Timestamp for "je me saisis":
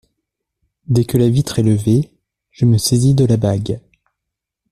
2.49-3.13